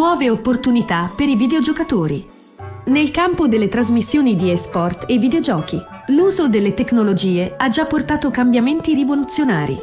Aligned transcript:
nuove 0.00 0.30
opportunità 0.30 1.12
per 1.14 1.28
i 1.28 1.36
videogiocatori. 1.36 2.26
Nel 2.84 3.10
campo 3.10 3.46
delle 3.46 3.68
trasmissioni 3.68 4.34
di 4.34 4.50
esport 4.50 5.04
e 5.06 5.18
videogiochi, 5.18 5.78
l'uso 6.06 6.48
delle 6.48 6.72
tecnologie 6.72 7.52
ha 7.54 7.68
già 7.68 7.84
portato 7.84 8.30
cambiamenti 8.30 8.94
rivoluzionari. 8.94 9.78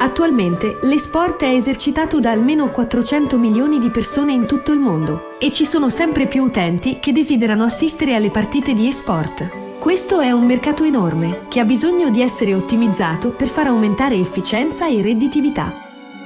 Attualmente 0.00 0.78
l'esport 0.82 1.44
è 1.44 1.50
esercitato 1.50 2.18
da 2.18 2.32
almeno 2.32 2.72
400 2.72 3.38
milioni 3.38 3.78
di 3.78 3.90
persone 3.90 4.32
in 4.32 4.46
tutto 4.46 4.72
il 4.72 4.80
mondo 4.80 5.38
e 5.38 5.52
ci 5.52 5.64
sono 5.64 5.88
sempre 5.88 6.26
più 6.26 6.42
utenti 6.42 6.98
che 6.98 7.12
desiderano 7.12 7.62
assistere 7.62 8.16
alle 8.16 8.30
partite 8.30 8.74
di 8.74 8.88
esport. 8.88 9.78
Questo 9.78 10.18
è 10.18 10.32
un 10.32 10.46
mercato 10.46 10.82
enorme 10.82 11.46
che 11.46 11.60
ha 11.60 11.64
bisogno 11.64 12.10
di 12.10 12.22
essere 12.22 12.54
ottimizzato 12.54 13.30
per 13.30 13.46
far 13.46 13.68
aumentare 13.68 14.16
efficienza 14.16 14.88
e 14.88 15.00
redditività. 15.00 15.72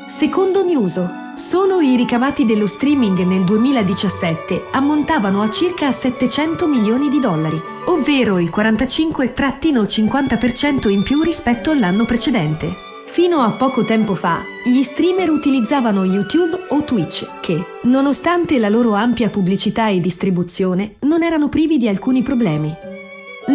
Secondo 0.07 0.65
Newso, 0.65 1.27
solo 1.39 1.81
i 1.81 1.97
ricavati 1.97 2.45
dello 2.45 2.67
streaming 2.67 3.21
nel 3.21 3.45
2017 3.45 4.65
ammontavano 4.73 5.41
a 5.41 5.49
circa 5.49 5.91
700 5.93 6.67
milioni 6.67 7.09
di 7.09 7.21
dollari, 7.21 7.59
ovvero 7.87 8.39
il 8.39 8.51
45-50% 8.55 10.91
in 10.91 11.03
più 11.05 11.23
rispetto 11.23 11.71
all'anno 11.71 12.05
precedente. 12.05 12.75
Fino 13.07 13.39
a 13.39 13.53
poco 13.53 13.85
tempo 13.85 14.15
fa, 14.15 14.43
gli 14.65 14.83
streamer 14.83 15.31
utilizzavano 15.31 16.05
YouTube 16.05 16.67
o 16.69 16.83
Twitch 16.83 17.27
che, 17.41 17.65
nonostante 17.83 18.59
la 18.59 18.69
loro 18.69 18.95
ampia 18.95 19.31
pubblicità 19.31 19.87
e 19.89 20.01
distribuzione, 20.01 20.97
non 21.01 21.23
erano 21.23 21.49
privi 21.49 21.79
di 21.79 21.89
alcuni 21.89 22.23
problemi. 22.23 22.98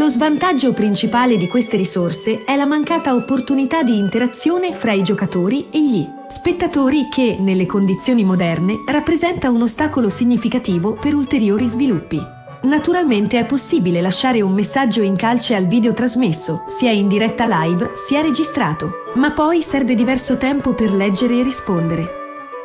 Lo 0.03 0.09
svantaggio 0.09 0.73
principale 0.73 1.37
di 1.37 1.47
queste 1.47 1.77
risorse 1.77 2.43
è 2.43 2.57
la 2.57 2.65
mancata 2.65 3.15
opportunità 3.15 3.83
di 3.83 3.97
interazione 3.97 4.73
fra 4.73 4.91
i 4.91 5.01
giocatori 5.01 5.67
e 5.71 5.81
gli 5.81 6.05
spettatori 6.27 7.07
che, 7.07 7.37
nelle 7.39 7.65
condizioni 7.65 8.25
moderne, 8.25 8.83
rappresenta 8.85 9.49
un 9.49 9.61
ostacolo 9.61 10.09
significativo 10.09 10.91
per 10.91 11.15
ulteriori 11.15 11.67
sviluppi. 11.67 12.21
Naturalmente 12.63 13.39
è 13.39 13.45
possibile 13.45 14.01
lasciare 14.01 14.41
un 14.41 14.51
messaggio 14.51 15.01
in 15.01 15.15
calce 15.15 15.55
al 15.55 15.67
video 15.67 15.93
trasmesso, 15.93 16.65
sia 16.67 16.91
in 16.91 17.07
diretta 17.07 17.45
live 17.47 17.91
sia 17.95 18.19
registrato, 18.19 19.03
ma 19.13 19.31
poi 19.31 19.61
serve 19.61 19.95
diverso 19.95 20.35
tempo 20.35 20.73
per 20.73 20.91
leggere 20.91 21.39
e 21.39 21.43
rispondere. 21.43 22.22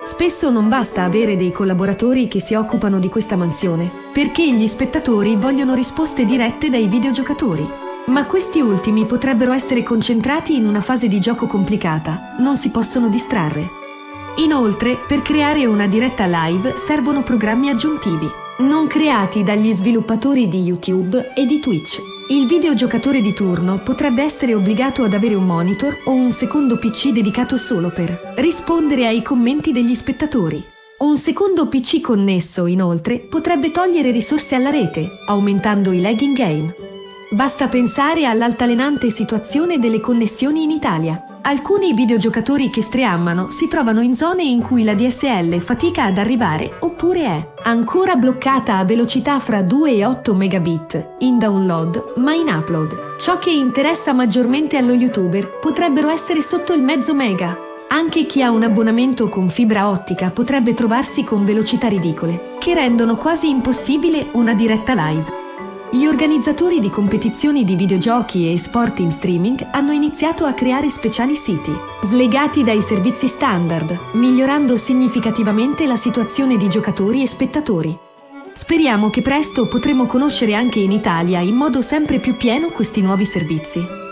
Spesso 0.08 0.48
non 0.48 0.70
basta 0.70 1.04
avere 1.04 1.36
dei 1.36 1.52
collaboratori 1.52 2.28
che 2.28 2.40
si 2.40 2.54
occupano 2.54 2.98
di 2.98 3.10
questa 3.10 3.36
mansione, 3.36 3.90
perché 4.10 4.50
gli 4.50 4.66
spettatori 4.66 5.36
vogliono 5.36 5.74
risposte 5.74 6.24
dirette 6.24 6.70
dai 6.70 6.88
videogiocatori. 6.88 7.68
Ma 8.06 8.24
questi 8.24 8.58
ultimi 8.58 9.04
potrebbero 9.04 9.52
essere 9.52 9.82
concentrati 9.82 10.56
in 10.56 10.66
una 10.66 10.80
fase 10.80 11.08
di 11.08 11.20
gioco 11.20 11.46
complicata, 11.46 12.36
non 12.38 12.56
si 12.56 12.70
possono 12.70 13.10
distrarre. 13.10 13.68
Inoltre, 14.36 14.96
per 15.06 15.20
creare 15.20 15.66
una 15.66 15.86
diretta 15.86 16.24
live 16.26 16.78
servono 16.78 17.22
programmi 17.22 17.68
aggiuntivi, 17.68 18.26
non 18.60 18.86
creati 18.86 19.42
dagli 19.44 19.74
sviluppatori 19.74 20.48
di 20.48 20.62
YouTube 20.62 21.32
e 21.34 21.44
di 21.44 21.60
Twitch. 21.60 22.17
Il 22.30 22.46
videogiocatore 22.46 23.22
di 23.22 23.32
turno 23.32 23.78
potrebbe 23.78 24.22
essere 24.22 24.52
obbligato 24.52 25.02
ad 25.02 25.14
avere 25.14 25.34
un 25.34 25.46
monitor 25.46 26.02
o 26.04 26.12
un 26.12 26.30
secondo 26.30 26.76
PC 26.76 27.08
dedicato 27.08 27.56
solo 27.56 27.88
per 27.88 28.34
rispondere 28.36 29.06
ai 29.06 29.22
commenti 29.22 29.72
degli 29.72 29.94
spettatori. 29.94 30.62
Un 30.98 31.16
secondo 31.16 31.68
PC 31.68 32.02
connesso, 32.02 32.66
inoltre, 32.66 33.20
potrebbe 33.20 33.70
togliere 33.70 34.10
risorse 34.10 34.54
alla 34.54 34.68
rete, 34.68 35.20
aumentando 35.24 35.90
i 35.90 36.02
lag 36.02 36.20
in 36.20 36.34
game. 36.34 36.74
Basta 37.38 37.68
pensare 37.68 38.26
all'altalenante 38.26 39.10
situazione 39.10 39.78
delle 39.78 40.00
connessioni 40.00 40.64
in 40.64 40.72
Italia. 40.72 41.22
Alcuni 41.42 41.94
videogiocatori 41.94 42.68
che 42.68 42.82
streammano 42.82 43.50
si 43.50 43.68
trovano 43.68 44.00
in 44.00 44.16
zone 44.16 44.42
in 44.42 44.60
cui 44.60 44.82
la 44.82 44.94
DSL 44.94 45.60
fatica 45.60 46.02
ad 46.02 46.18
arrivare 46.18 46.68
oppure 46.80 47.20
è 47.20 47.46
ancora 47.62 48.16
bloccata 48.16 48.78
a 48.78 48.84
velocità 48.84 49.38
fra 49.38 49.62
2 49.62 49.92
e 49.92 50.04
8 50.04 50.34
megabit 50.34 51.10
in 51.18 51.38
download 51.38 52.14
ma 52.16 52.34
in 52.34 52.48
upload. 52.48 53.18
Ciò 53.20 53.38
che 53.38 53.50
interessa 53.50 54.12
maggiormente 54.12 54.76
allo 54.76 54.92
youtuber 54.92 55.60
potrebbero 55.60 56.08
essere 56.08 56.42
sotto 56.42 56.72
il 56.72 56.82
mezzo 56.82 57.14
mega. 57.14 57.56
Anche 57.86 58.26
chi 58.26 58.42
ha 58.42 58.50
un 58.50 58.64
abbonamento 58.64 59.28
con 59.28 59.48
fibra 59.48 59.88
ottica 59.88 60.30
potrebbe 60.30 60.74
trovarsi 60.74 61.22
con 61.22 61.44
velocità 61.44 61.86
ridicole, 61.86 62.56
che 62.58 62.74
rendono 62.74 63.14
quasi 63.14 63.48
impossibile 63.48 64.26
una 64.32 64.54
diretta 64.54 64.92
live. 64.94 65.47
Gli 65.90 66.04
organizzatori 66.04 66.80
di 66.80 66.90
competizioni 66.90 67.64
di 67.64 67.74
videogiochi 67.74 68.52
e 68.52 68.58
sport 68.58 68.98
in 68.98 69.10
streaming 69.10 69.68
hanno 69.70 69.92
iniziato 69.92 70.44
a 70.44 70.52
creare 70.52 70.90
speciali 70.90 71.34
siti, 71.34 71.72
slegati 72.02 72.62
dai 72.62 72.82
servizi 72.82 73.26
standard, 73.26 73.98
migliorando 74.12 74.76
significativamente 74.76 75.86
la 75.86 75.96
situazione 75.96 76.58
di 76.58 76.68
giocatori 76.68 77.22
e 77.22 77.26
spettatori. 77.26 77.96
Speriamo 78.52 79.08
che 79.08 79.22
presto 79.22 79.66
potremo 79.66 80.04
conoscere 80.04 80.54
anche 80.54 80.78
in 80.78 80.92
Italia 80.92 81.40
in 81.40 81.54
modo 81.54 81.80
sempre 81.80 82.18
più 82.18 82.36
pieno 82.36 82.68
questi 82.68 83.00
nuovi 83.00 83.24
servizi. 83.24 84.07